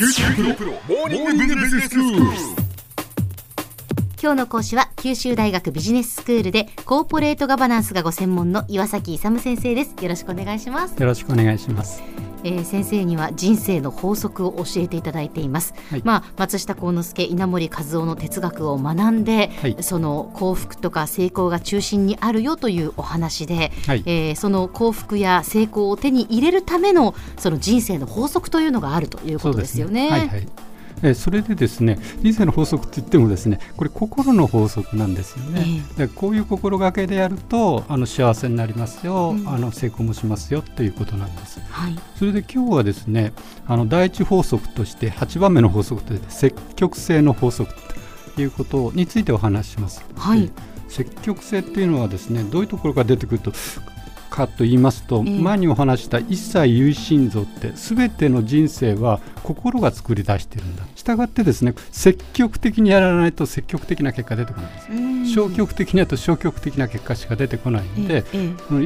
[0.00, 2.20] 九州大学モーニングビジネススクール。
[4.18, 12.02] 今日の講師は九州大学ビジネススクールでコーポレートガバナンスがご専門の岩崎勇先生ですよろしくお願いします、よろしくお願いします。
[12.44, 16.02] えー先生には人生の法則を教えていただいています、はい。
[16.04, 19.76] まあ松下幸之助稲森和夫の哲学を学んで、はい。
[19.80, 24.02] その幸福とか成功が中心にあるよというお話で、はい。
[24.06, 30.08] えーその幸福や成功を手に入れるためのその人生の法則というのがあるということですよね。
[30.08, 30.46] はいはい。
[31.02, 35.82] えーそれでですね人生の法則って言ってもですねこれ心の法則なんですよね。
[35.96, 41.60] でこういう心がけでやるとあの幸せになりますよ、うんあの成功もしますよということなんです。
[41.70, 43.32] はいそれで今日はですね
[43.66, 47.72] あの第一法則として8番目の法則として積極性の法則
[48.34, 50.04] ということについてお話しします。
[50.16, 50.50] はいで
[50.90, 53.52] 積極性っていうのはですねどういうところから出てくると
[54.28, 60.84] かと言いますと、ええ前にお話した一切有心像って全ての人生は心が作り出してるんだ。
[60.96, 65.26] したってですね積極的にやらないと積極的な結果出てこないんです、うん。
[65.26, 68.24] 消極的にやると消極的な結果しか出てこないんで、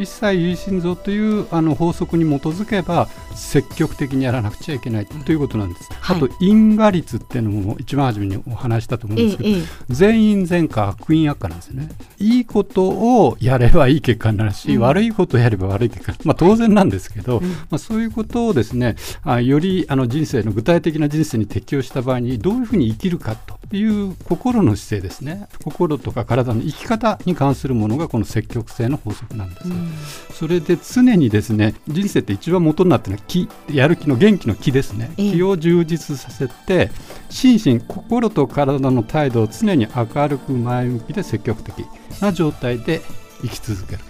[0.00, 6.16] 一切有心像というあの法則に基づけば積極的にやらなくちゃいけないということなんです、はい。
[6.16, 9.58] あと因果率っていうのも一番初めにお話ししたと思うんえですけど、
[9.90, 11.88] 全員全果悪因悪化なんですよね。
[12.18, 14.82] いいことをやればいい結果になるし、うん。
[14.82, 17.50] 悪いことをやれば悪い結果まあ当然なんですけど、うん。
[17.50, 25.48] まあ、そういうことをですねあよりあの人生の具体的な人生に適応した場合にどういうふうに生きるかという心の姿勢ですね。
[25.62, 29.88] 心とか体の生き方に関するものがこの積極性の法則なんです、うん。
[30.32, 35.32] それで常にですね人生って一番元になってるのは気やる気の元気の気ですね、ええ。
[35.32, 36.90] 気を充実させて
[37.30, 41.84] 心身心と体の態度を常に明るく前向きで積極的
[42.20, 43.00] な状態で
[43.44, 44.00] 生き続ける。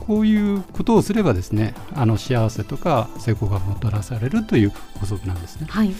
[0.00, 5.66] こういうことをすればですねあの幸せとか成功がもたらされるという法則なんですね。
[5.68, 5.92] はい、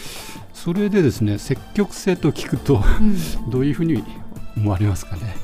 [0.52, 3.16] それでですね積極性と聞くとうん。
[3.50, 4.02] どういうふうに
[4.56, 5.36] 思われますかね、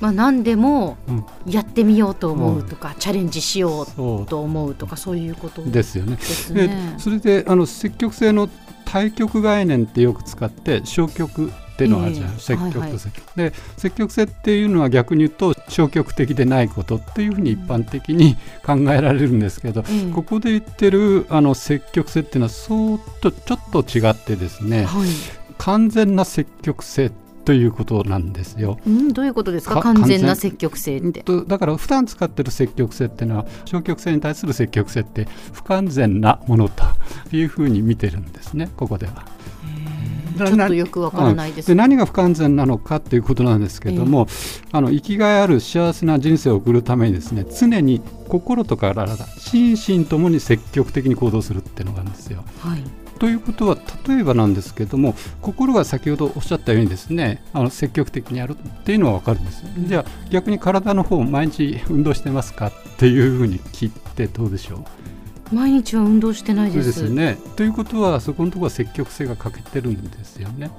[0.00, 5.16] まあ、何でもうん、やってみようと思うとか、チャレンジしようと思うとかそう。
[5.16, 6.16] いうことですよね。
[6.16, 6.94] ですでね。
[6.98, 8.48] それであの積極性の
[8.84, 11.52] 対極概念ってよく使って消極
[11.84, 12.40] っていうのがあるじゃない、ええ。
[12.40, 12.98] 積極はいはい。
[12.98, 20.12] 性、で積極性っていうのは逆に言うと消極的でないことっていうふうに一般的に考えられるんですけど、ええ。
[20.12, 25.08] ここで言ってるあの積極性っていうのはそうとちょっと違ってですねはい、
[25.58, 27.10] 完全な積極性
[27.44, 28.78] ということなんですよ。
[28.86, 29.74] うん、どういうことですか？
[29.74, 31.24] か完全な積極性うんって。
[31.24, 36.84] とだから普段使ってる積極性っていうのは消極性に対する積極性って不完全なものと
[37.32, 39.24] いうふうに見てるんですねここでは。
[40.32, 41.68] ちょっとよくわからないです。
[41.68, 44.26] で何が不完全なのかということなんですけども、
[44.70, 52.44] あの生きがいある幸せな人生を送るためにですね常に心と体心身ともに積極的に行動するっていうのがあるんですよ。
[52.60, 52.82] はい、
[53.18, 53.76] ということは
[54.06, 59.60] 例えばなんですけども心が先ほどおっしゃったようにですねあの積極的にやるっていうのは分かるんです。
[59.60, 62.68] よ、じゃあ逆に体の方毎日運動してますか？
[62.68, 64.84] っていうふうに聞いてどうでしょう？
[65.52, 66.92] 毎日は運動してないです。
[66.92, 67.38] そうですね。
[67.56, 70.70] ということはそこのところは積極性が欠けてるんですよね。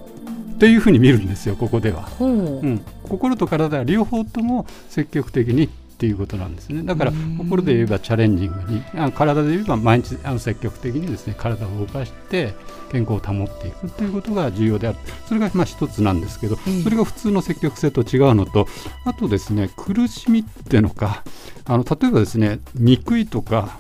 [0.60, 6.84] というふうに見るんですよここでは、ほう、うん、心と体は両方とも積極的にっていうことなんですね。
[6.84, 7.38] だからうん。
[7.38, 12.54] 心で言えばチャレンジングにあ体で言えば毎日あの積極的にですね体を動かして
[12.92, 14.98] 健康を保っていくということが重要である。
[15.28, 16.82] それがまあ一つなんですけどええ。
[16.82, 18.68] それが普通の積極性と違うのと
[19.06, 21.24] あとですね苦しみっていうのか
[21.66, 23.78] あの例えばですね憎いとか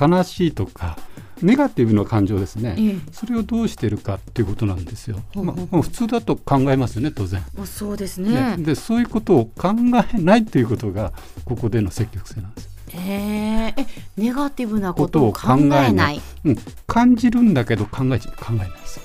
[0.00, 0.96] 悲しいとか
[1.42, 5.20] ネガティブな感情ですね、ええそれをどうしてるかっていうことなんですよ。
[5.34, 7.44] まあ、普通だと考えますよね当然。
[7.60, 8.64] あそうですねね。
[8.64, 9.74] でそういうことを考
[10.14, 11.12] えないということが
[11.44, 12.68] ここでの積極性なんです。
[12.96, 16.20] えーえ、ネガティブなことを考えない。
[16.44, 16.56] うん、
[16.86, 19.00] 感じるんだけど考えち考えないです。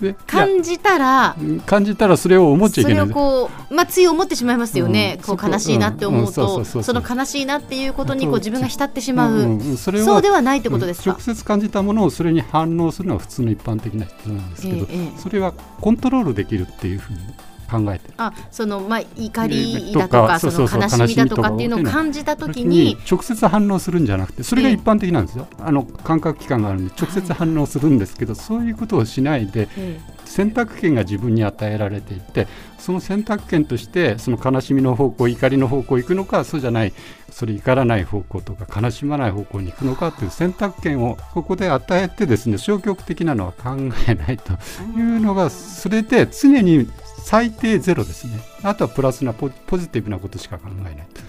[0.00, 1.36] で感じたら。
[1.40, 3.04] うん感じたらそれを思っちゃいそれをけない。
[3.06, 3.14] んです。
[3.14, 5.36] こう、まあ、つい思ってしまいますよね、うん。
[5.36, 11.12] こう悲しいなって思うとそうそうそうその悲しいなっていうことにこうそう自分が浸ってしまう、んんそれをそうではないってことですか？
[11.12, 15.18] うん直、接感じたものをそれに反応するのは普通の一般的な人なんですけど、ええええ。
[15.18, 17.18] それはコントロールできるっていうふうに
[17.66, 18.14] 考えてる。
[18.16, 32.46] あそのまあ怒りとだとかかその悲しみだとかっていうのを感じた時にに直接反応するんじゃなくてそれが一般的なんですよ、あの感覚器官があるんで直接反応するんですけど、そういうことをしないでえ選択権が自分に与えられていて
[32.78, 36.92] その選択権としてその悲しみの方向怒りの方向行くのかそうじゃない
[37.30, 43.76] それ怒らない方向とか悲しまない方向に行くのかという選択権をここで与えてですね消極的なのは考
[44.08, 44.52] えないと
[44.98, 46.88] いうのがそれで常に
[47.26, 48.38] 最低ゼロですね。
[48.62, 50.94] あとはプラスなポポジティブなことしか考えない。
[51.12, 51.22] と、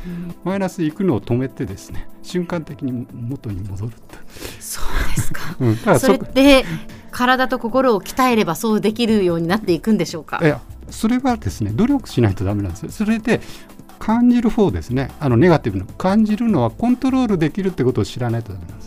[0.44, 4.16] マイナス行くのを止めてですね瞬間的に元に戻ると、
[4.60, 5.42] そうですか。
[5.60, 6.66] うん、だからそれって
[7.10, 10.38] 体と心を鍛えればそうできるようになっていくんでしょうか？
[10.44, 10.46] い。
[10.46, 10.62] や
[10.92, 12.92] それはですね努力しないとダメなんですよ。
[12.92, 13.42] それで
[13.98, 15.10] 感じる方ですね。
[15.20, 18.87] あのネガティブな感じるのはコントロールできるってことを知らないとダメなんです。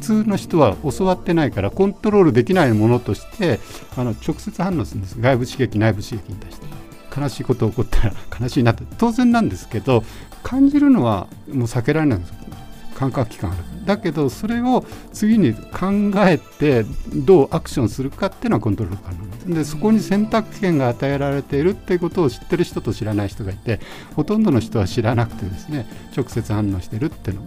[0.00, 3.60] 通の人は教わってないからコントロールできないものとして
[3.96, 5.20] あの直接反応するんです。
[5.20, 6.66] 外部刺激内部刺激に対して。
[7.16, 8.84] 悲しいこと起こったら悲しいなって。
[8.98, 10.04] 当然なんですけど
[10.42, 12.34] 感じるのはもう避けられないんです。
[12.94, 13.62] 感覚器官ある。
[13.86, 19.54] だけどそれを次に考えてどうアクションするかっていうのはコントロール可能です。
[19.54, 23.80] でそこに選択権が与えられているっていうことを知ってる人と知らない人がいて
[24.14, 27.42] ほとんどの人は知らなくてですね直接反応してるっていうの。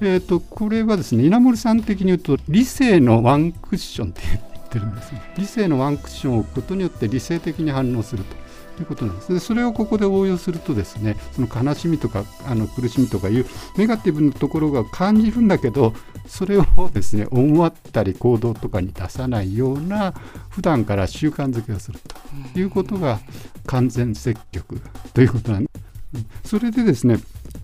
[0.00, 5.22] えー、とこれはですね稲森さん的に言うと理性のワンクッションって言ってるんですね。
[5.36, 8.44] 理性のワンクッションを置くことによって理性的に反応すると。
[8.76, 9.32] ということなんです。
[9.32, 13.46] でそれをここで応用するとですねその悲しみとかあの苦しみとかいう
[13.76, 15.94] ネガティブなところが感じるんだけど
[16.26, 20.12] それをですね思ったり行動とかに出さないような
[20.48, 22.14] 普段から習慣づけをすると。
[22.58, 23.20] いうことが
[23.66, 24.80] 完全積極
[25.12, 25.70] ということなんで
[26.42, 26.50] す。
[26.50, 27.18] それでですね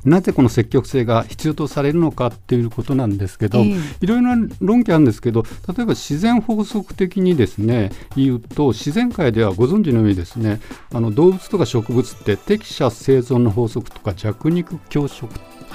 [0.04, 3.76] なぜこの積極性が必要とされるのかっていうことなんですけど、ええ。
[4.00, 10.60] いろいろな論拠あるんですけど例えば自然法則的にですね言うと自然界ではご存知のようにですね
[10.92, 15.28] あの動物とか植物って適者生存の法則とか弱肉強食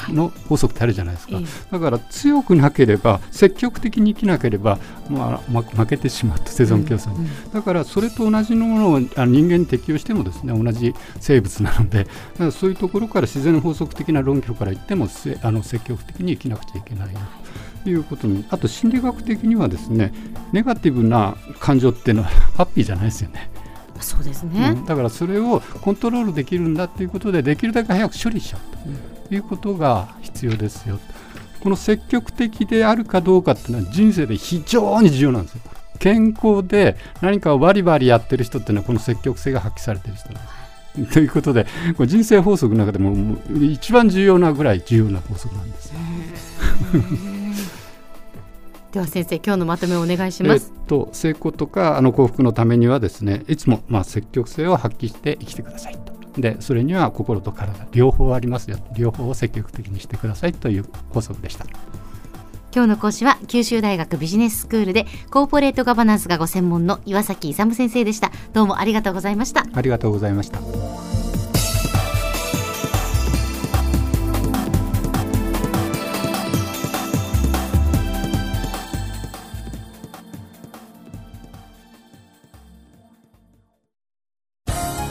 [0.10, 1.46] の法則ってあるじゃないですか、ええ。
[1.72, 4.78] だから強くなければ積極的に生きなければ、
[5.10, 12.12] まあ、ま負けてしまうと生存競争に、だからそれと同じのものをあの人間に適用してもですね同じ生物なのでだか
[12.46, 17.20] らそういうところから自然法則的な論拠から言ってもせあの積極的に生きなくちゃいけないよ
[17.84, 18.46] ということに。
[18.50, 20.12] あと心理学的にはですね
[20.52, 23.50] ネガティブな感情っていうのは ハッピーじゃないですよね。
[24.02, 24.74] そうですね。
[24.76, 24.86] うん。
[24.86, 31.00] だからそれをコントロールできるんだということでできるだけ早く処理しちゃうということが必要ですよ。
[31.62, 35.62] この積極的であるかどうかっていうのは人生で非常に重要なんですよ。
[35.98, 41.14] 健康で何かをバリバリやってる人っていうのはこの積極性が発揮されてる人なんです。
[41.14, 41.66] ということで
[41.98, 45.96] これ人生法則の中でも一番重要なぐらい重要な法則なんですよ。
[48.94, 50.72] では先生今日のまとめをお願いしえっます。
[50.88, 56.15] と成功とかあの幸福のためにはですねいつもまあ積極性を発揮して生きてくださいと。
[56.38, 61.66] でそれには心と体両方ありますよ両方を積極的にしてくださいという法則でした。
[62.76, 68.34] 今日の講師は九州大学ビジネススクールでコーポレートガバナンスがご専門の岩崎勇先生でした。
[68.52, 69.66] どうもありがとうございました。
[69.74, 71.15] ありがとうございました。